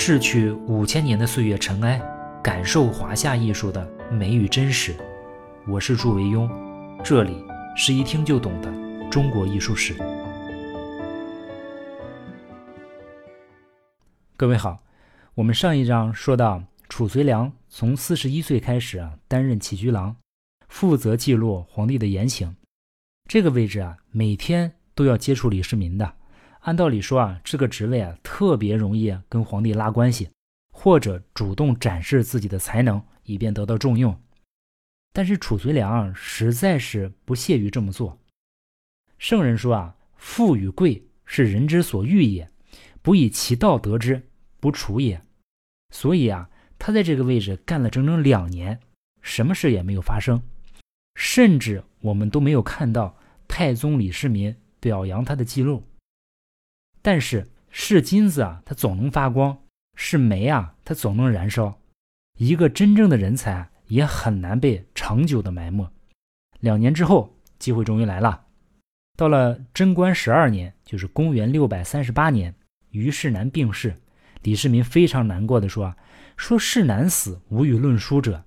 [0.00, 2.00] 逝去五千年的岁月尘埃，
[2.40, 4.94] 感受华夏艺术的美与真实。
[5.66, 6.48] 我是祝维庸，
[7.02, 7.44] 这里
[7.76, 8.72] 是一听就懂的
[9.10, 9.96] 中国艺术史。
[14.36, 14.84] 各位好，
[15.34, 20.14] 我们上一章说到，褚遂良从四十一岁开始啊，担任起居郎，
[20.68, 22.54] 负责记录皇帝的言行。
[23.28, 26.14] 这个位置啊，每天都要接触李世民的。
[26.68, 30.28] 按道理说啊，这个职位啊特别容易跟皇帝拉关系，
[30.70, 34.14] 或者主动展示自己的才能，以便得到重用。
[35.14, 38.18] 但是褚遂良实在是不屑于这么做。
[39.16, 42.46] 圣人说啊，富与贵是人之所欲也，
[43.00, 44.28] 不以其道得之，
[44.60, 45.24] 不处也。
[45.94, 48.78] 所以啊，他在这个位置干了整整两年，
[49.22, 50.42] 什么事也没有发生，
[51.14, 53.16] 甚至我们都没有看到
[53.48, 55.82] 太宗李世民表扬他的记录。
[57.08, 59.56] 但是是金子啊，它总能发光；
[59.94, 61.80] 是煤啊，它总能燃烧。
[62.36, 65.90] 一个真正的人才也很难被长久的埋没。
[66.60, 68.44] 两年之后，机会终于来了。
[69.16, 72.54] 到了贞观十二年，就是公元六百三十八年，
[72.90, 73.96] 于世南病逝。
[74.42, 75.96] 李世民非常难过的说
[76.36, 78.44] ：“说世南死，无与论书者。”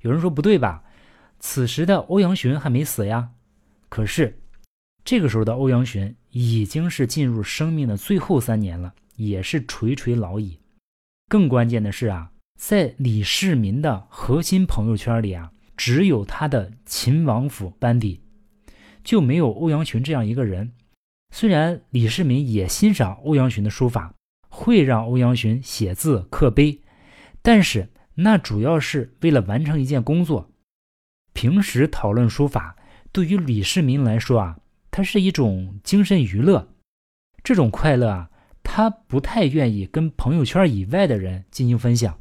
[0.00, 0.84] 有人说不对吧？
[1.38, 3.32] 此时的欧阳询还没死呀。
[3.90, 4.39] 可是。
[5.10, 10.60] 这个时候的欧阳询已经是进入生命的最后三年了，也是垂垂老矣。
[11.28, 18.20] 更关键的是啊，在李世民的核心朋友圈里啊，只有他的秦王府班底，
[19.02, 20.70] 就没有欧阳询这样一个人。
[21.34, 24.14] 虽然李世民也欣赏欧阳询的书法，
[24.48, 26.82] 会让欧阳询写字刻碑，
[27.42, 30.52] 但是那主要是为了完成一件工作。
[31.32, 32.76] 平时讨论书法，
[33.10, 34.58] 对于李世民来说啊。
[34.92, 36.68] 它是一种精神娱乐，
[37.44, 38.30] 这种快乐啊，
[38.64, 42.18] 他不太愿意跟朋友圈以外的人进行分享。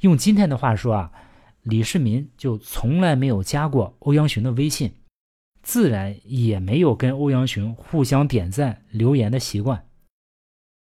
[0.00, 1.12] 用今天的话说啊，
[1.62, 4.92] 李世民就从来没有加过欧阳询的微信，
[5.62, 9.86] 自然也没有跟欧阳询互相点赞留言的习惯。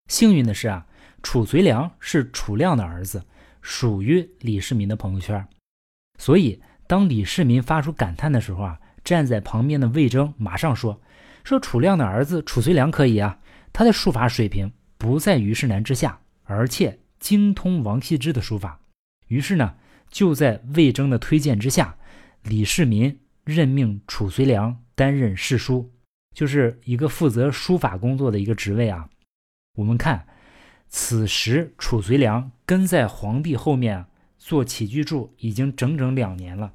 [0.07, 0.87] 幸运的是啊，
[1.21, 3.25] 褚遂良是褚亮的儿子，
[3.61, 5.49] 属于李世民的朋友圈，
[6.19, 8.79] 所以当李世民发出感叹的时候啊。
[9.05, 11.01] 站在旁边的魏征马上说
[11.45, 13.39] ：“说楚亮的儿子楚遂良可以啊，
[13.73, 18.81] 他的书法水平不在于世南之下，而且精通王羲之的书法。”
[19.29, 19.75] 于是呢，
[20.11, 21.97] 就在魏征的推荐之下，
[22.43, 25.91] 李世民任命褚遂良担任侍书，
[26.35, 29.09] 就是一个负责书法工作的一个职位啊。
[29.77, 30.27] 我们看，
[30.89, 34.05] 此时褚遂良跟在皇帝后面
[34.39, 36.75] 做起居注已经整整两年了。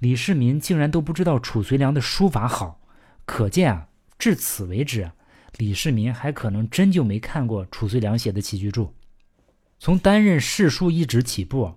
[0.00, 2.80] 李世民竟然都不知道褚遂良的书法好，
[3.24, 3.88] 可见啊，
[4.18, 5.10] 至此为止，
[5.56, 8.94] 李世民还可能真就没看过褚遂良写的起居注。
[9.80, 11.74] 从担任侍书一职起步，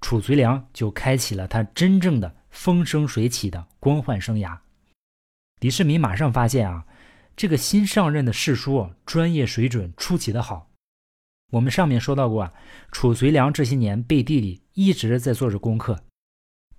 [0.00, 4.58] 褚遂良就开启了他真正的风生水起的官宦生涯。
[5.60, 6.84] 李世民马上发现啊，
[7.36, 10.70] 这个新上任的侍书专业水准出奇的好。
[11.52, 12.52] 我们上面说到过啊，
[12.90, 16.02] 褚遂良这些年背地里一直在做着功课。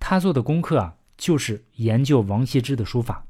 [0.04, 3.24] 他做的功课啊，就是研究王羲之的书法。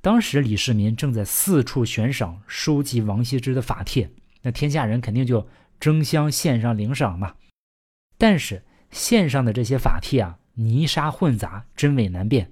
[0.00, 4.10] 当时李世民正在四处悬赏收集王羲之的法帖，
[4.40, 5.46] 那天下人肯定就
[5.78, 7.34] 争相献上领赏嘛。
[8.16, 12.50] 但是献上的这些法帖啊，泥沙混杂，真伪难辨。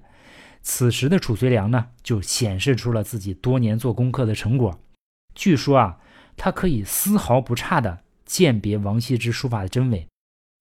[0.61, 4.79] 此时的褚遂良呢，就显示出了自己多年做功课的成果。
[5.33, 5.99] 据说啊，
[6.37, 10.07] 他可以丝毫不差的鉴别王羲之书法的真伪。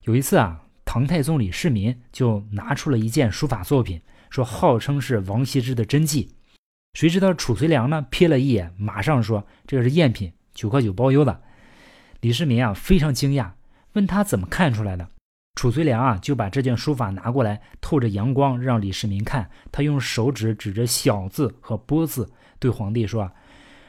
[0.05, 0.63] 有一次啊。
[0.95, 4.01] 唐太宗李世民就拿出了一件书法作品，
[4.31, 6.31] 说号称是王羲之的真迹。
[6.93, 8.07] 谁知道褚遂良呢？
[8.13, 11.43] 瞥了一眼，马上说这个是赝品，九块九包邮的。
[12.21, 13.51] 李世民啊非常惊讶，
[13.95, 15.09] 问他怎么看出来的。
[15.57, 19.51] 褚遂良啊就把这件书法拿过来，透着阳光让李世民看。
[19.73, 23.33] 他用手指指着小字和波字，对皇帝说：“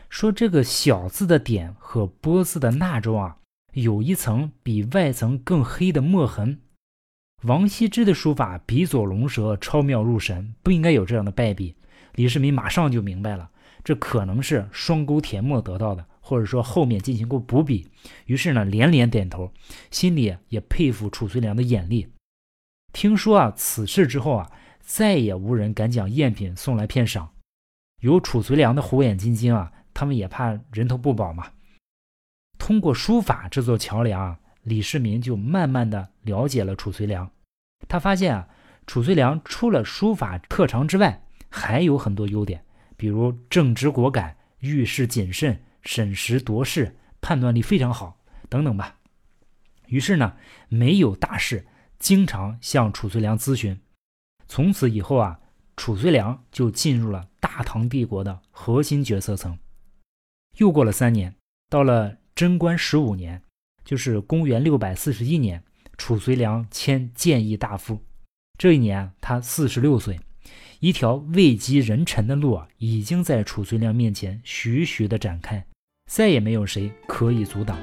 [0.10, 3.38] 说这个小字的点和波字的捺中啊，
[3.74, 6.62] 有一层比外层更黑的墨痕。”
[7.43, 11.76] 王羲之的书法笔左龙蛇，超妙入神，不应该有这样的败笔。
[12.16, 13.52] 李世民马上就明白了，
[13.84, 17.87] 这可能是双钩填墨得到的，或者说后面进行过补笔。
[18.26, 19.52] 于是呢，连连点头，
[19.91, 22.08] 心里也佩服褚遂良的眼力。
[22.93, 27.34] 听说啊，此事之后啊，再也无人敢将赝品送来骗赏。
[28.02, 31.52] 有褚遂良的火眼金睛啊，他们也怕人头不保嘛。
[32.58, 37.32] 通过书法这座桥梁，李世民就慢慢的了解了褚遂良。
[37.88, 38.47] 他发现啊，
[38.88, 42.66] 褚遂良除了书法特长之外，还有很多优点，
[42.97, 48.20] 比如正直果敢、遇事谨慎、审时度势、判断力非常好
[48.50, 48.97] 等等吧。
[49.88, 50.35] 于是呢，
[50.67, 51.67] 没有大事，
[52.00, 53.79] 经常向褚遂良咨询。
[54.47, 55.40] 从此以后啊，
[55.76, 59.58] 褚遂良就进入了大唐帝国的核心决策层。
[60.58, 61.35] 又过了三年，
[61.70, 63.41] 到了贞观十五年，
[63.85, 65.64] 就是公元六百四十一年，
[65.96, 67.99] 褚遂良迁谏议大夫。
[68.58, 70.20] 这一年他四十六岁，
[70.79, 75.64] 一条位极人臣的路啊，已经在褚遂良面前徐徐的展开，
[76.11, 77.78] 再也没有谁可以阻挡。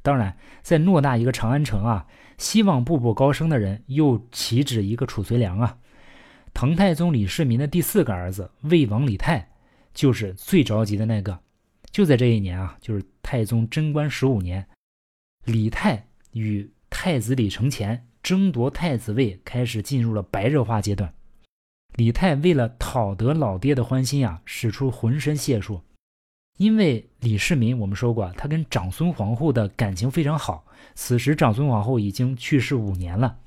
[0.00, 2.06] 当然，在偌大一个长安城啊，
[2.36, 5.78] 希望步步高升的人又岂止一个褚遂良啊？
[6.52, 9.48] 唐太宗李世民的第四个儿子魏王李泰，
[9.94, 11.40] 就是最着急的那个。
[11.90, 14.66] 就在这一年啊，就是太宗贞观十五年，
[15.44, 21.14] 李泰与太子李承乾争夺太子位开始进入了白热化阶段。
[21.94, 25.80] 李泰为了讨得老爹的欢心啊，使出浑身解数。
[26.56, 30.66] 因为李世民，我们说过，他跟长孙皇后的感情非常好。
[30.94, 33.38] 此时长孙皇后已经去世五年了，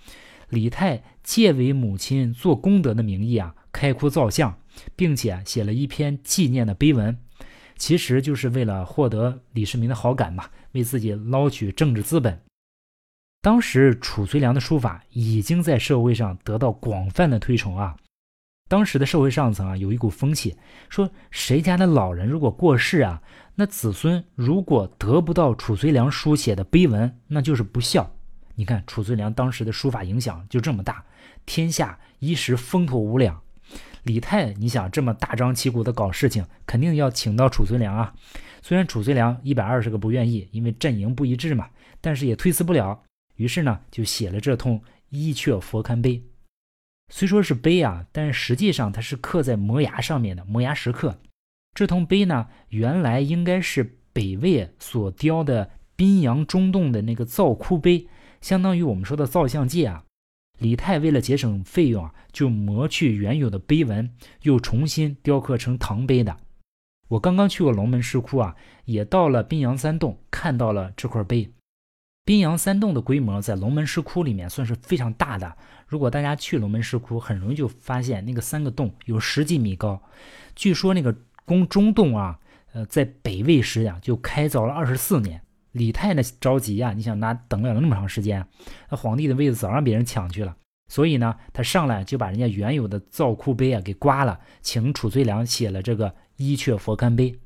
[0.49, 4.59] 李泰借为母亲做功德的名义啊，开窟造像，
[4.95, 7.18] 并且写了一篇纪念的碑文，
[7.75, 12.41] 其实就是为了获得李世民的好感嘛，为自己捞取政治资本。
[13.41, 17.95] 当时褚遂良的书法已经在社会上得到广泛的推崇啊。
[18.68, 20.57] 当时的社会上层啊，有一股风气，
[20.89, 23.21] 说谁家的老人如果过世啊，
[23.56, 28.12] 那子孙如果得不到褚遂良书写的碑文，那就是不孝。
[28.56, 31.06] 你看褚遂良当时的书法影响就这么大，
[31.45, 33.41] 天下一时风头无两。
[34.07, 38.15] 李泰，你想这么大张旗鼓的搞事情，肯定要请到褚遂良啊。
[38.63, 41.69] 虽然褚遂良一百二十个不愿意，因为阵营不一致嘛，
[42.00, 43.04] 但是也推辞不了。
[43.36, 46.24] 于是呢，就写了这通伊阙佛龛碑。
[47.13, 51.19] 虽说是碑啊，但实际上它是刻在摩崖上面的摩崖石刻。
[51.75, 58.07] 这通碑呢，原来应该是北魏所雕的宾阳中洞的那个造窟碑，
[58.42, 60.04] 相当于我们说的造像界啊。
[60.57, 64.12] 李泰为了节省费用啊，就磨去原有的碑文，
[64.42, 66.38] 又重新雕刻成唐碑的。
[67.09, 68.56] 我刚刚去过龙门石窟啊，
[68.86, 71.51] 也到了宾阳三洞，看到了这块碑。
[72.25, 75.56] 宾阳三洞的规模在龙门石窟里面算是非常大的。
[75.88, 80.01] 如果大家去龙门石窟，很容易就发现那个三个洞有十几米高。
[80.54, 81.15] 据说那个
[81.45, 82.39] 宫中洞啊，
[82.74, 85.42] 呃，在北魏时呀就开凿了二十四年。
[85.77, 88.45] 李泰呢着急呀，你想哪等不了那么长时间？
[88.89, 90.56] 那皇帝的位子早让别人抢去了，
[90.89, 97.39] 所以呢，他上来就把人家原有的造窟碑啊给刮了，请褚遂良写了这个伊阙佛龛碑。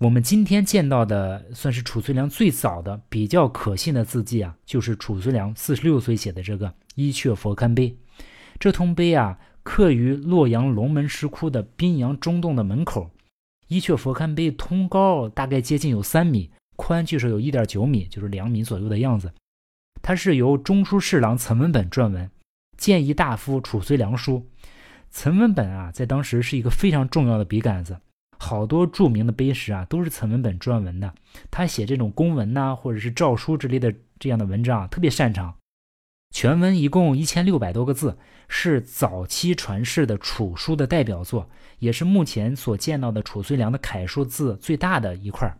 [0.00, 7.96] 我们今天见到的算是褚遂良最早的比较可信的字迹啊，就是褚遂良四十六岁写的这个伊阙佛龛碑。
[8.58, 13.10] 这通碑啊，刻于洛阳龙门石窟的宾阳中洞的门口。
[13.68, 16.50] 伊阙佛龛碑通高大概接近有三米，
[16.80, 19.30] 宽据说有一点九米，就是两米左右的样子。
[20.00, 22.30] 它是由中书侍郎岑文本撰文，
[22.78, 24.48] 建议大夫褚遂良书。
[25.10, 28.00] 岑文本啊，在当时是一个非常重要的笔杆子。
[28.38, 31.12] 好多著名的碑石啊，都是岑文本撰文的。
[31.50, 35.54] 他写这种公文呐，或者是诏书之类的这样的文章啊，特别擅长。
[36.34, 38.16] 全文一共一千六百多个字，
[38.48, 41.50] 是早期传世的楚书的代表作，
[41.80, 45.58] 也是目前所见到的褚遂良的楷书字最大的一块儿。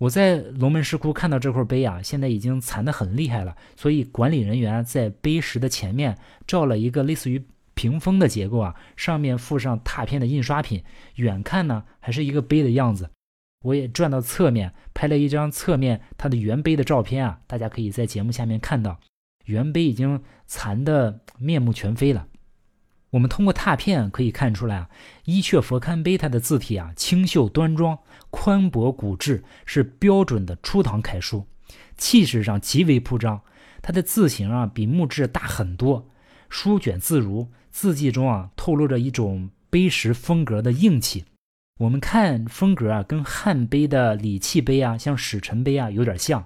[0.00, 7.44] 我在龙门石窟看到这块碑啊，现在已经残得很厉害了，所以管理人员在碑石的前面照了一个类似于。
[7.76, 10.84] 屏风的结构啊，上面附上拓片的印刷品，
[11.16, 13.10] 远看呢还是一个碑的样子。
[13.64, 19.00] 我也转到侧面拍了一张侧面它的原碑的照片啊，大家可以在节目下面看到，
[19.46, 22.28] 原碑已经残的面目全非了。
[23.14, 24.90] 我们通过拓片可以看出来啊，
[25.24, 27.96] 伊阙佛龛碑它的字体啊清秀端庄、
[28.30, 31.46] 宽博古质，是标准的初唐楷书，
[31.96, 33.40] 气势上极为铺张。
[33.80, 36.10] 它的字形啊比木质大很多，
[36.48, 37.48] 书卷自如。
[37.70, 41.24] 字迹中啊，透露着一种碑石风格的硬气。
[41.78, 46.42] 我们看风格啊，跟汉碑的礼器碑啊，像史臣碑啊，有点像；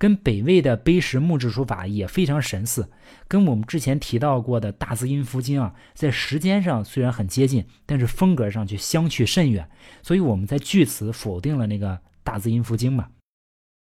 [0.00, 2.88] 跟北魏的碑石木质书法也非常神似。
[3.28, 9.68] 跟我们之前提到过的大字音符经啊，在时间上虽然很接近，但是风格上却相去甚远。
[10.02, 13.10] 所以我们在据此否定了那个大字音符经嘛。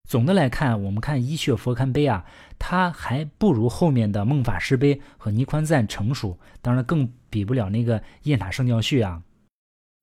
[0.10, 2.26] 总的来看，我们看伊阙佛龛碑啊，
[2.58, 9.22] 它还不如后面的梦法师碑和倪宽赞成熟，当然更比不了那个雁塔圣教序啊。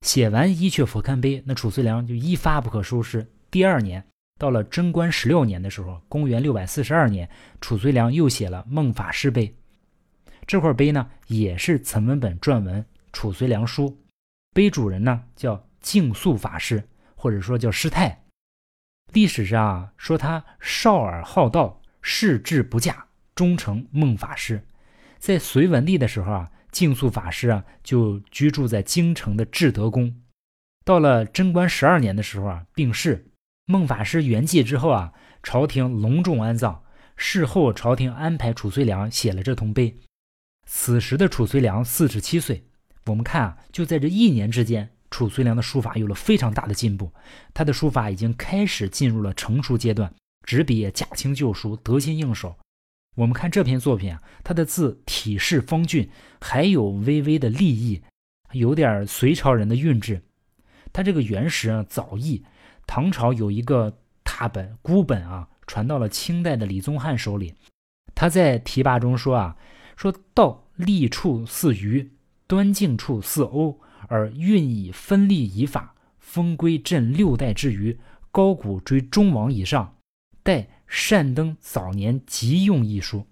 [0.02, 3.26] 写完伊阙佛龛碑，那褚遂良就一发不可收拾。
[3.50, 4.04] 第二年，
[4.38, 7.28] 到了贞观十六年的时候，公元六百四十二年，
[7.60, 9.54] 褚遂良又写了梦法师碑。
[10.46, 13.98] 这块碑呢，也是岑文本撰文，褚遂良书。
[14.54, 16.82] 碑主人呢叫净素法师，
[17.14, 18.24] 或者说叫师太。
[19.12, 24.62] 历史上说他少而好道，仕志不嫁，终成孟法师。
[25.18, 30.14] 在隋文帝的时候啊，净素法师啊就居住在京城的至德宫。
[30.84, 33.26] 到了贞观十二年的时候啊，病逝。
[33.68, 36.84] 孟法师圆寂之后啊，朝廷隆重安葬。
[37.16, 39.96] 事后朝廷安排褚遂良写了这通碑。
[40.66, 42.64] 此时的褚遂良四十七岁。
[43.06, 44.90] 我们看啊，就在这一年之间。
[45.10, 47.12] 褚遂良的书法有了非常大的进步，
[47.54, 50.12] 他的书法已经开始进入了成熟阶段，
[50.44, 52.56] 执笔也驾轻就熟，得心应手。
[53.14, 58.02] 我们看这篇作品啊，他的字体式方俊，还有微微的立意，
[58.52, 60.22] 有点隋朝人的韵致。
[60.92, 62.44] 他这个原石啊，早佚，
[62.86, 67.54] 唐朝有一个拓本孤本啊，传到了清代的李宗翰手里。
[68.14, 69.56] 他在题跋中说啊，
[69.96, 72.12] 说道立处似鱼，
[72.46, 73.76] 端静处似鸥。
[74.08, 77.98] 而运以分立以法，风归镇六代之余
[78.30, 79.96] 高古追中王以上，
[80.44, 83.26] 待善登早年急用一书。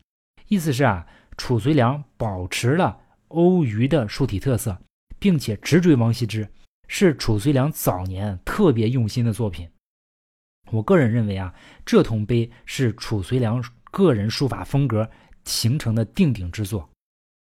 [0.49, 1.06] 意思是啊，
[1.37, 4.80] 褚遂良保持了欧鱼的书体特色，
[5.20, 6.49] 并且直追王羲之，
[6.87, 9.69] 是褚遂良早年特别用心的作品。
[10.71, 15.09] 我个人认为啊，这通碑是褚遂良个人书法风格
[15.45, 16.88] 形成的定鼎之作。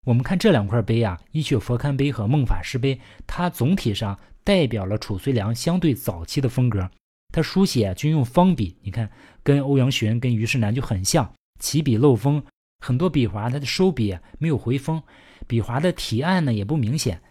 [0.08, 6.90] 我们看这两块碑啊，一阙佛龛碑和梦法师碑，它总体上代表了褚遂良相对早期的风格。
[7.32, 9.12] 他书写均用方笔，你看
[9.44, 12.42] 跟欧阳询、跟虞世南就很像，起笔漏锋，
[12.84, 15.04] 很多笔划它的收笔没有回锋，
[15.46, 17.22] 笔划的提按呢也不明显。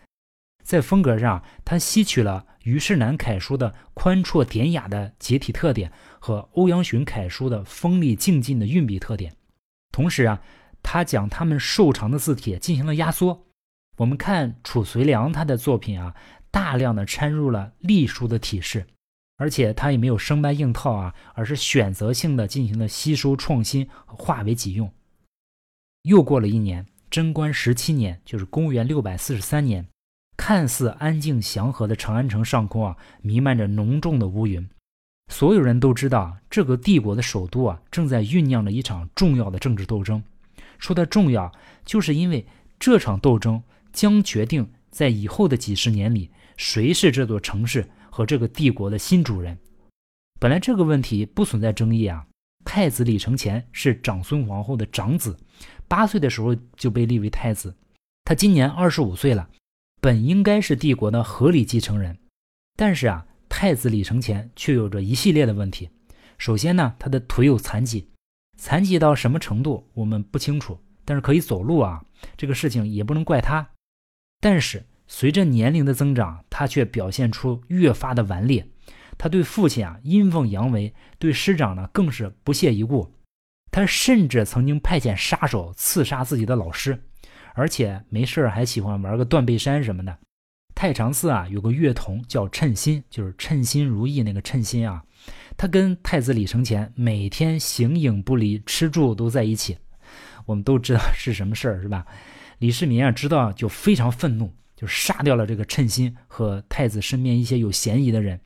[0.69, 9.35] 在风格上，他吸取了虞世南楷书的宽绰典雅的结体特点和欧阳询楷书的锋利劲进的运笔特点，
[9.91, 10.43] 同时啊。
[10.81, 13.47] 他将他们瘦长的字体进行了压缩。
[13.97, 16.15] 我们看褚遂良他的作品啊，
[16.53, 18.87] 大量的掺入了隶书的体式，
[19.37, 24.91] 而且他也没有生搬硬套啊，而是选择性的进行了吸收创新和化为己用。
[26.03, 29.89] 又过了一年，贞观十七年，就是公元六百四十三年，
[30.39, 34.67] 看似安静祥和的长安城上空啊，弥漫着浓重的乌云。
[35.31, 40.23] 所有人都知道，这个帝国的首都啊，正在酝酿着一场重要的政治斗争。
[40.79, 41.53] 说它重要，
[41.85, 42.47] 就是因为
[42.79, 49.59] 这场斗争将决定在以后的几十年里，谁是这座城市和这个帝国的新主人。
[50.41, 52.25] 本来这个问题不存在争议啊。
[52.65, 55.37] 太子李承乾是长孙皇后的长子，
[55.87, 57.75] 八岁的时候就被立为太子。
[58.25, 59.49] 他今年二十五岁了，
[60.01, 62.19] 本应该是帝国的合理继承人。
[62.77, 65.91] 但是啊，太子李承乾却有着一系列的问题。
[66.37, 68.09] 首先呢，他的腿有残疾。
[68.57, 72.05] 残疾到什么程度，我们不清楚，但是可以走路啊，
[72.37, 73.71] 这个事情也不能怪他。
[74.41, 78.69] 但是随着年龄的增长，他却表现出越发的顽劣。
[79.17, 83.13] 他对父亲啊阴奉阳违，对师长呢更是不屑一顾。
[83.73, 87.08] 他甚至曾经派遣杀手刺杀自己的老师，
[87.59, 90.17] 而且没事还喜欢玩个断背山什么的。
[90.77, 95.03] 太常寺啊有个乐童叫称心，就是称心如意那个称心啊。
[95.57, 99.77] 他跟太子李承乾每天形影不离，吃住都在一起。
[100.47, 102.07] 我们都知道是什么事儿，是吧？
[102.61, 108.41] 李世民啊，知道就非常愤怒，就杀掉了这个称心和太子身边一些有嫌疑的人。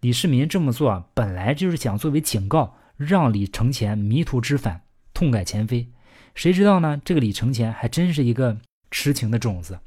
[0.00, 4.82] 李世民这么做本来就是想作为警告，让李承乾迷途知返，
[5.14, 5.88] 痛改前非。
[6.36, 7.00] 谁知道呢？
[7.02, 8.58] 这个李承乾还真是一个
[8.90, 9.80] 痴情的种子，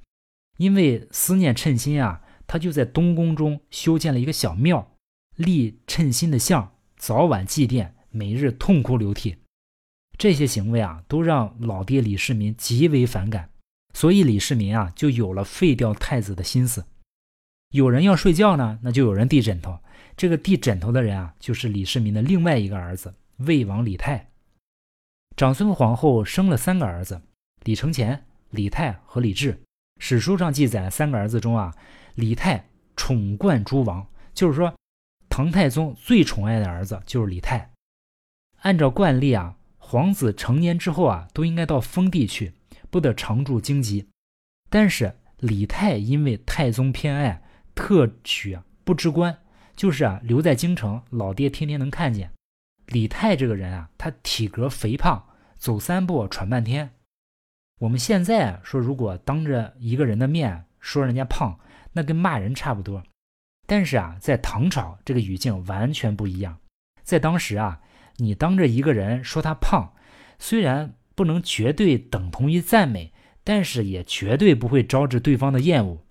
[0.57, 4.91] 因为思念称心啊，他就在东宫中修建了一个小庙。
[5.35, 9.37] 立称心的像，早晚祭奠，每日痛哭流涕，
[10.17, 13.49] 这些行为啊，都让老爹李世民极为反感。
[13.93, 16.83] 所以李世民啊，就有了废掉太子的心思。
[17.71, 19.79] 有人要睡觉呢，那就有人递枕头。
[20.17, 24.28] 这个递枕头的人啊，就是李世民的另外一个儿子魏王李泰。
[25.39, 27.21] 长孙皇后生了三个儿子：
[27.63, 29.57] 李承乾、李泰和李治。
[29.97, 31.73] 史书上记载，三个儿子中啊，
[32.15, 32.67] 李泰
[32.97, 34.75] 宠冠诸王，就是说。
[35.29, 37.71] 唐太宗最宠爱的儿子就是李泰。
[38.63, 42.51] 按照惯例啊，皇子成年之后啊，都应该到封地去，
[42.89, 44.07] 不得常驻京畿。
[44.69, 47.41] 但是李泰因为太宗偏爱，
[47.73, 49.39] 特许不知官，
[49.77, 52.29] 就是啊留在京城，老爹天天能看见。
[52.87, 55.25] 李泰这个人啊，他体格肥胖，
[55.59, 56.91] 走三步喘半天。
[57.79, 61.59] 我们现在说，如果当着一个人的面说人家胖，
[61.91, 63.03] 那跟骂人差不多。
[63.67, 66.57] 但是啊，在唐朝这个语境完全不一样。
[67.03, 67.81] 在当时啊，
[68.15, 69.93] 你当着一个人说他胖，
[70.39, 73.13] 虽然不能绝对等同于赞美，
[73.43, 76.05] 但是也绝对不会招致对方的厌恶。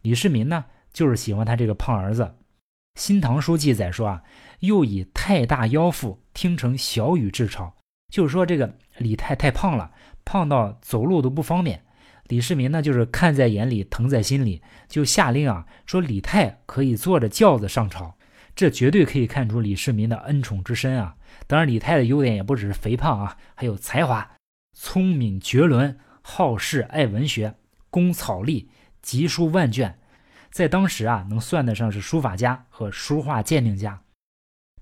[0.00, 2.22] 李世民呢，就是喜欢他这个胖儿子。
[2.94, 4.22] 《新唐书》记载说啊，
[4.60, 7.74] 又以太大腰腹，听成小雨至朝，
[8.14, 9.90] 就是说这个李泰太胖了，
[10.24, 11.82] 胖到走路都不方便。
[12.28, 18.14] 李世民呢，就是看在眼里，疼在心里，就下令啊，说李泰可以坐着轿子上朝。
[18.54, 21.16] 这绝对可以看出李世民的恩宠之深啊！
[21.48, 24.36] 当然，李泰的优点也不只是肥胖啊，还有才华，
[24.72, 27.56] 聪明绝伦，好事爱文学，
[27.90, 28.70] 工草隶，
[29.02, 29.98] 集书万卷，
[30.52, 34.03] 在当时啊，能算得上是书法家和书画鉴定家。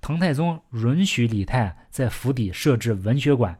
[0.03, 3.59] 唐太宗允许李泰在府邸设置文学馆，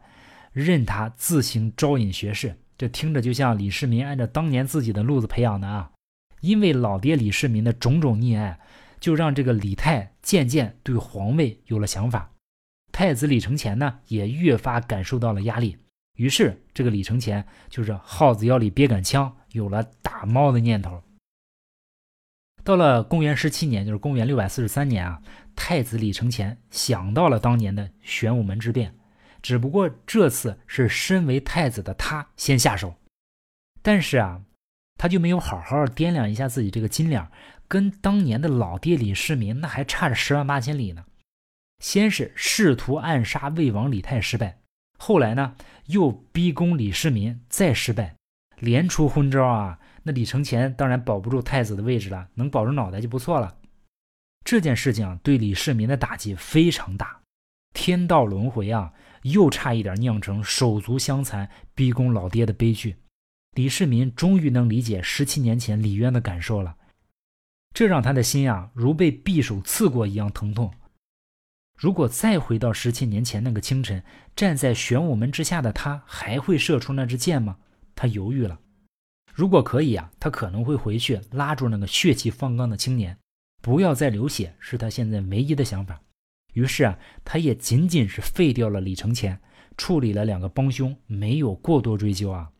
[0.51, 2.55] 任他自行招引学士。
[2.77, 5.91] 这听着就像李世民按照当年自己的路子培养的啊！
[6.41, 8.59] 因为老爹李世民的种种溺爱。
[8.99, 12.31] 就让这个李泰渐渐对皇位有了想法，
[12.93, 15.77] 太子李承乾呢也越发感受到了压力，
[16.15, 21.03] 于是这个李承乾就是耗子腰里憋杆枪，有了打猫的念头。
[22.63, 25.21] 到了公元十七年，就是公元六百四十三年啊，
[25.55, 28.95] 太子李承乾想到了当年的玄武门之变，
[29.41, 32.95] 只不过这次是身为太子的他先下手，
[33.81, 34.41] 但是啊，
[34.97, 37.31] 他就没有好好掂量一下自己这个斤两。
[37.67, 41.05] 跟当年的老爹李世民那还差着十万八千里呢。
[41.79, 44.59] 先是试图暗杀魏王李泰失败，
[44.99, 45.55] 后来呢
[45.87, 48.15] 又逼宫李世民再失败，
[48.59, 49.79] 连出昏招啊！
[50.03, 53.55] 那李承乾当然保不住太子的位置了，能保住脑袋就不错了。
[54.53, 57.19] 这件事情对李世民的打击非常大，
[57.73, 58.93] 天道轮回啊，
[59.23, 62.95] 又差一点酿成手足相残、逼宫老爹的悲剧。
[63.55, 66.77] 李世民终于能理解十七年前李渊的感受了。
[67.73, 70.71] 这让他的心啊，如被匕首刺过一样疼痛。
[71.75, 74.03] 如果再回到十七年前那个清晨，
[74.35, 77.57] 站在玄武门之下的他，还会射出那支箭吗？
[77.95, 78.59] 他犹豫了。
[79.33, 83.17] 如果可以啊，他可能会回去拉住那个血气方刚的青年，
[83.63, 86.01] 不要再流血，是他现在唯一的想法。
[86.51, 89.39] 于是啊，他也仅仅是废掉了李承乾，
[89.77, 92.51] 处理了两个帮凶，没有过多追究啊。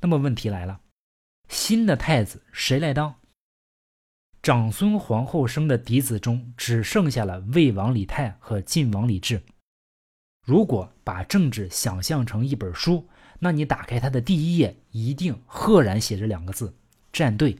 [0.00, 0.80] 那么问题来了，
[1.48, 3.16] 新的太子谁来当？
[4.44, 9.42] 长孙皇后生的嫡子中，只剩下了魏王李泰和晋王李治。
[10.46, 13.08] 如果把政治想象成一本书，
[13.40, 16.76] 那你打开它的第一页，一定赫然写着两个字：
[17.12, 17.56] 站队。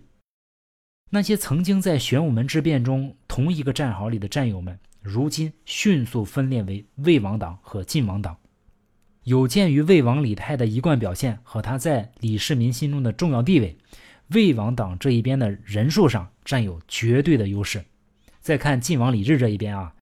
[1.14, 8.37] 那些曾经在玄武门之变中同一个战壕里的战友们，如今迅速分裂为魏王党和晋王党。
[9.22, 13.79] 有鉴于魏王李泰的一贯表现和他在李世民心中的重要地位。
[14.31, 17.85] 魏王党这一边的人数上占有绝对的优势，
[18.40, 19.94] 再看晋王李治这一边啊，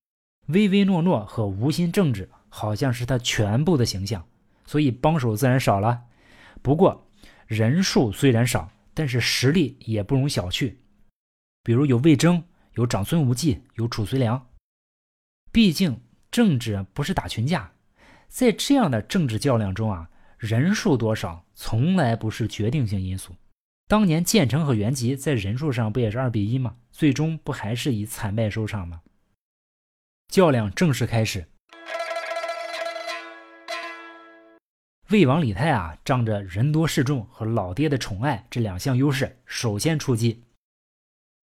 [0.47, 4.25] 唯唯诺诺和无心政治好像是他全部的形象，
[4.65, 6.05] 所以帮手自然少了。
[6.63, 7.07] 不过
[7.47, 10.73] 人数虽然少，但是实力也不容小觑。
[11.65, 12.43] 比如有魏征，
[12.75, 14.49] 有长孙无忌，有褚遂良。
[15.53, 17.73] 毕竟政治不是打群架，
[18.27, 23.37] 在这样的政治较量中啊，人数多少从来不是决定性因素。
[23.87, 26.77] 当年建成和元吉在人数上不也是二比一吗？
[26.91, 29.03] 最终不还是以惨败收场吗？
[30.29, 31.47] 较量正式开始。
[35.11, 40.43] 魏王李泰啊，仗着人多势众和老爹的宠爱这两项优势，首先出击。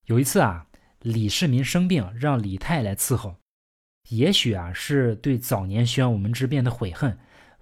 [0.09, 0.65] 有一次啊，
[1.03, 3.35] 李世民生病，让李泰来伺候。
[4.09, 7.15] 也许啊，是对早年宣武门之变的悔恨。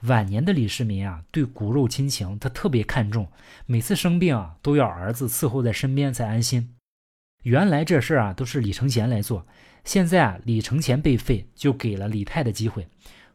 [0.04, 3.30] 晚年的李世民啊，对骨肉亲情他特别看重，
[3.66, 6.74] 每次生病啊，都要儿子伺候在身边才安心。
[7.44, 9.46] 原来这事儿啊，都是李承乾来做，
[9.84, 12.88] 现在啊，李承乾被废，就给了李泰的机会。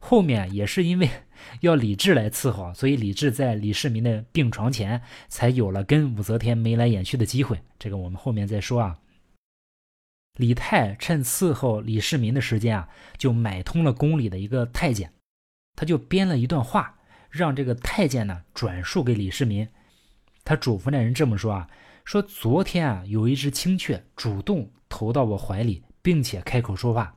[0.04, 1.08] 后面也是因为
[1.62, 7.60] 要李治来伺候，所以李治在李世民的病床前才有了跟武则天眉来眼去的机会。
[7.78, 8.98] 这个我们后面再说啊。
[10.38, 15.12] 李泰趁伺候李世民的时间啊，就买通了宫里的一个太监。
[15.76, 16.98] 他就编了一段话，
[17.30, 19.68] 让这个太监呢转述给李世民。
[20.44, 21.68] 他嘱咐那人这么说啊：
[22.04, 27.16] 说昨天啊，有一只青雀主动投到我怀里，并且开口说话，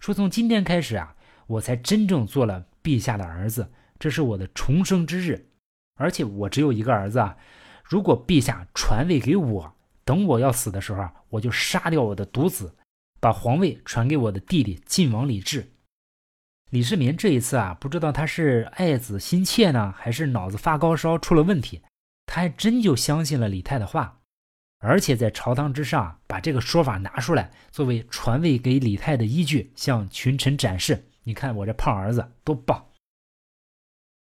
[0.00, 1.15] 说从今天开始啊，
[1.46, 5.48] 我才真正做了陛下的儿子，这是我的重生之日。
[5.96, 7.36] 而且我只有一个儿子啊，
[7.84, 12.74] 如果陛下传位给我，等我要死的时候，我就杀掉我的独子，
[13.20, 15.72] 把皇位传给我的弟弟晋王李治。
[16.70, 21.80] 李世民这一次啊，不知道他是爱子心切呢，还是脑子发高烧出了问题，
[22.26, 24.18] 他还真就相信了李泰的话，
[24.80, 31.02] 而且在朝堂之上把这个说法拿出来，作为传位给李泰的依据，向群臣展示。
[31.26, 32.86] 你看我这胖儿子多棒！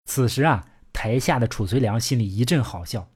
[0.05, 3.11] 此时啊，台下的褚遂良心里一阵好笑。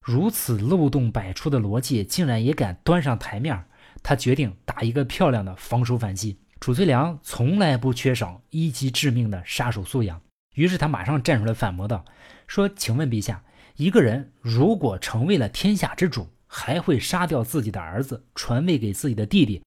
[0.00, 3.66] 如此漏洞百出的逻辑，竟然也敢端上台面。
[4.04, 6.38] 他决定打一个漂亮的防守反击。
[6.60, 10.22] 褚遂良从来不缺少一击致命的杀手素养，
[10.54, 12.04] 于是他马上站出来反驳道
[12.46, 13.42] ：“说，请问陛下，
[13.74, 19.64] 一个人如果成为了天下之主，还会杀掉自己的儿子，传位给自己的弟弟？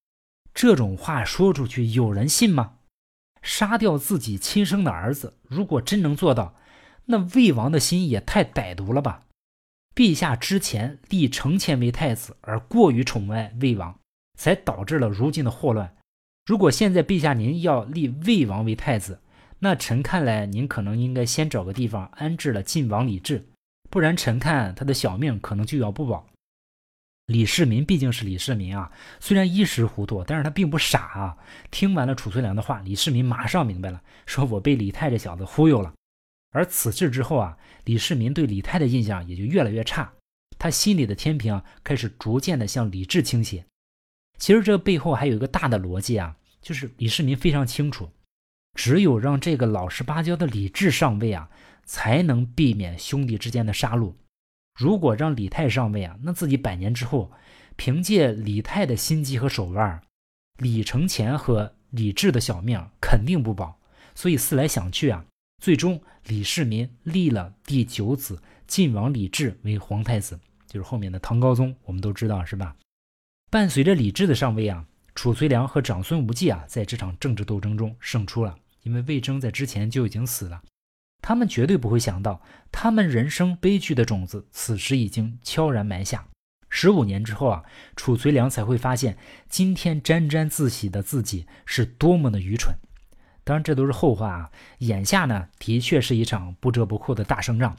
[0.53, 2.77] 这种话说出去，有人信吗？
[3.41, 6.55] 杀掉自己亲生的儿子，如果真能做到，
[7.05, 9.23] 那魏王的心也太歹毒了吧？
[9.95, 13.95] 陛下之前立承乾为太子，而过于宠爱魏王。”
[14.37, 15.95] 才导致了如今的祸乱。
[16.47, 19.19] 如果现在陛下您要立魏王为太子，
[19.59, 23.45] 那臣看来您可能应该先找个地方安置了晋王李治，
[23.91, 26.25] 不然臣看他的小命可能就要不保。
[27.27, 31.37] 李世民毕竟是李世民啊，虽然一时糊涂，但是他并不傻啊。
[31.69, 35.93] 听完了褚遂良的话，李世民马上明白了，说我被李泰这小子忽悠了。
[36.51, 40.11] 而此事之后啊，李世民对李泰的印象也就越来越差，
[40.59, 43.63] 他心里的天平开始逐渐的向李治倾斜。
[44.37, 48.09] 其实这背后还有一个大的逻辑啊，就是李世民非常清楚，
[48.73, 51.49] 只有让这个老实巴交的李治上位啊，
[51.85, 54.13] 才能避免兄弟之间的杀戮。
[54.73, 57.31] 如果让李泰上位啊，那自己百年之后，
[57.75, 60.01] 凭借李泰的心机和手腕，
[60.57, 63.79] 李承乾和李治的小命肯定不保。
[64.15, 65.25] 所以思来想去啊，
[65.61, 72.75] 最终李世民立了第九子晋王李治为皇太子，就是后面的唐高宗，我们都知道是吧？
[73.49, 78.55] 伴随着李治的上位啊，褚遂良和长孙无忌啊，在这场政治斗争中胜出了。
[78.83, 80.61] 因为魏征在之前就已经死了，
[81.21, 86.25] 他们绝对不会想到，他们人生悲剧的种子此时已经悄然埋下。
[86.69, 87.63] 十五年之后啊，
[87.95, 89.17] 褚遂良才会发现，
[89.49, 92.73] 今天沾沾自喜的自己是多么的愚蠢。
[93.43, 94.51] 当然，这都是后话啊。
[94.79, 97.75] 眼下呢，的确是一场不折不扣的大胜仗。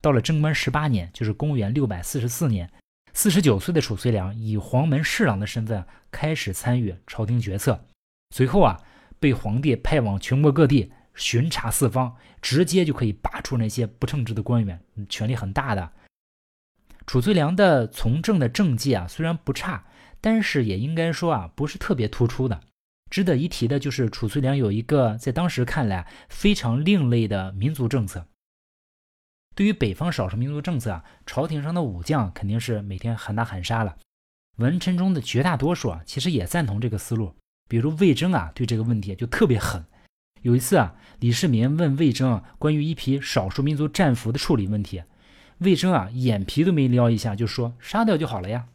[0.00, 2.70] 到了贞观十八年，就是公元六百四十四年。
[3.12, 7.84] 四十九岁的褚遂良以黄门侍郎的身份开始参与朝廷决策，
[8.30, 8.80] 随后啊
[9.18, 15.92] 被皇帝派往全国各地巡查四方，直接就可以拔出那些不称职的官员，权力很大的。
[17.04, 19.84] 褚遂良的从政的政绩啊虽然不差，
[20.20, 22.60] 但是也应该说啊不是特别突出的。
[23.10, 28.26] 值得一提的就是褚遂良有一个在当时看来非常另类的民族政策。
[29.56, 33.96] 对于北方少数民族政策啊，朝廷上的武将肯定是每天喊打喊杀了。
[34.58, 37.34] 文臣中的绝大多数啊，其实也赞同这个思路。
[37.68, 39.84] 比如魏征啊，对这个问题就特别狠。
[40.42, 45.02] 有一次啊，李世民问魏征关于一批少数民族战俘的处理问题，
[45.58, 48.66] 魏征啊眼皮都没撩一下就说杀掉就好了呀。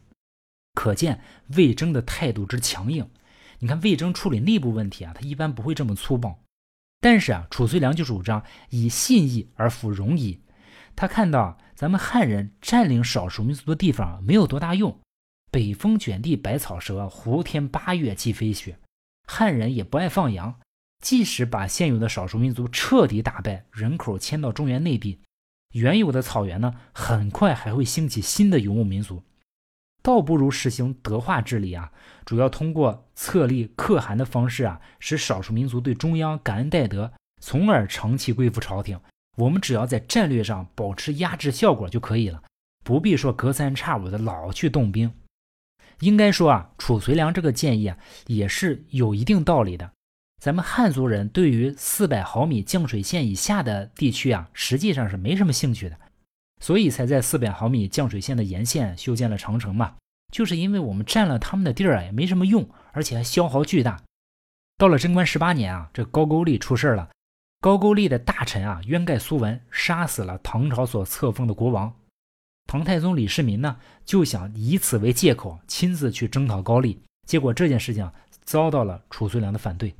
[0.74, 1.20] 可见
[1.56, 3.08] 魏征的态度之强硬。
[3.60, 6.40] 你看魏征处理内部问题啊，他一般不会这么粗暴。
[7.00, 10.40] 但是啊，褚遂良就主张以信义而服戎夷。
[10.96, 14.98] 他看到咱们汉人占领少数民族的地方没有多大用，
[15.50, 18.78] 北风卷地白草折，胡天八月即飞雪。
[19.26, 20.60] 汉人也不爱放羊，
[21.00, 25.20] 即使把现有的少数民族彻底打败，人口迁到中原内地，
[25.72, 29.22] 原有的草原呢，很快还会兴起新的游牧民族。
[30.02, 31.90] 倒不如实行德化治理啊，
[32.26, 39.00] 主要通过册立可汗的方式啊，使少数民族对中央感恩戴德，从而长期归附朝廷。
[39.36, 42.42] 我们只要在战略上保持压制效果就可以了，
[42.84, 45.10] 不必说隔三差五的老去动兵。
[46.00, 49.90] 应该说啊，褚遂良这个建议啊也是有一定道理的。
[50.44, 55.98] 咱们汉族人对于四百毫米降水线以下的地区啊，实际上是没什么兴趣的，
[56.60, 59.94] 所以才在四百毫米降水线的沿线修建了长城嘛。
[60.30, 64.02] 就是因为我们占了他们的地儿啊，也没什么用，而且还消耗巨大。
[64.76, 67.08] 到了贞观十八年啊，这高句丽出事了。
[67.62, 71.90] 高句丽的大臣啊，渊盖苏文杀死了唐朝所册封的国王。
[72.66, 77.00] 唐太宗李世民呢，就想以此为借口，亲自去征讨高丽。
[77.26, 79.94] 结果这件事情遭到了褚遂良的反对。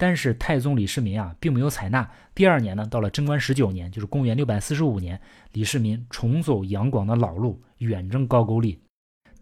[0.00, 2.10] 但是太宗李世民啊，并没有采纳。
[2.34, 5.20] 第二年呢，到了贞观十九年，就是公元六百四十五年，
[5.52, 8.80] 李世民重走杨广的老路，远征高句丽。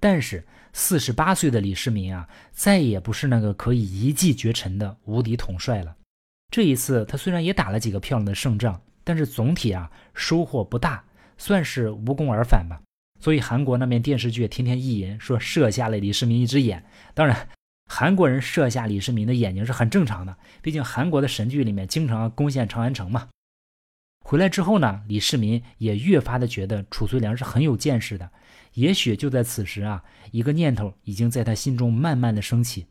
[0.01, 5.95] 但是四十八岁的李世民啊，再也不是那个可以一骑绝尘的无敌统帅了。
[6.51, 11.05] 这一次，他虽然也打了几个漂亮的胜仗，但是总体啊收获不大，
[11.37, 12.83] 算是无功而返吧。
[13.21, 16.85] 所以韩国那边电视剧天天意淫说射瞎了李世民一只眼。
[17.15, 17.49] 当然，
[17.89, 23.29] 韩国人射下李世民的眼睛是很正常的，毕竟韩国的神剧里面经常攻陷长安城嘛。
[24.25, 28.31] 回来之后呢，李世民也越发的觉得褚遂良是很有见识的。
[28.75, 32.87] 也许就在此时啊，一个念头已经在他心中慢慢的升起。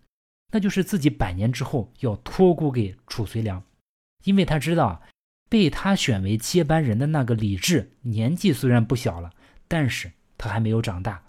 [0.52, 3.62] 那就是自己百年之后要托孤给褚遂良，
[4.24, 5.02] 因为他知道
[5.48, 9.32] 被他选为接班人的那个李治年纪虽然不小了，
[9.68, 11.22] 但是他还没有长大，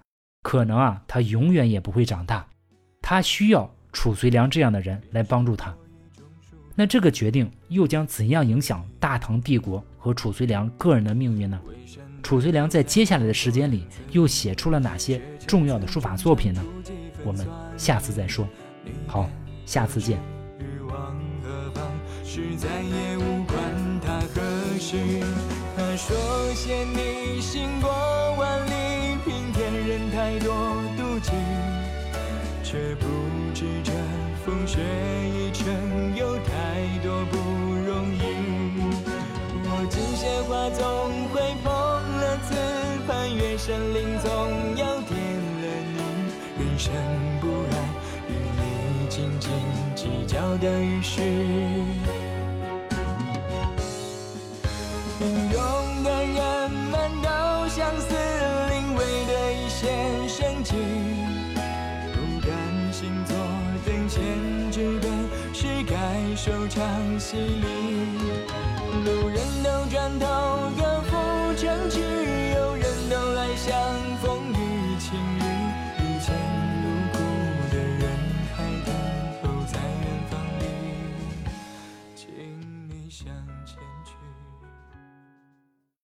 [0.42, 2.48] 可能啊，他永远也不会长大。
[3.10, 5.74] 他需要褚遂良这样的人来帮助他。
[6.74, 11.58] 那这个决定又将怎样影响大唐帝国和褚遂良个人的命运呢？
[12.22, 16.62] 褚遂良在接下来的时间里又写出了哪些重要的书法作品呢？
[17.24, 17.46] 我们
[17.78, 18.46] 下次再说。
[19.06, 19.30] 好，
[19.64, 20.18] 下次见。
[32.70, 33.06] 却不
[33.54, 33.90] 知这
[34.44, 38.20] 风雪一程有太多不容易。
[39.64, 40.84] 我敬鲜花总
[41.32, 42.52] 会碰了瓷
[43.06, 44.28] 盘，月神灵总
[44.76, 45.96] 要点了你。
[46.58, 46.92] 人生
[47.40, 47.74] 不安，
[48.28, 49.48] 与你斤斤
[49.96, 51.22] 计较的于事。
[66.48, 67.66] 收场戏里，
[69.04, 70.26] 路人都转头，
[70.80, 70.97] 歌赋成曲。